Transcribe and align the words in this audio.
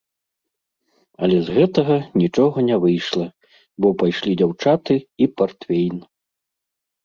Але 1.27 1.37
з 1.49 1.57
гэтага 1.57 1.97
нічога 2.23 2.57
не 2.71 2.77
выйшла, 2.87 3.27
бо 3.85 3.95
пайшлі 4.03 4.33
дзяўчаты 4.43 4.95
і 5.25 5.33
партвейн. 5.39 5.97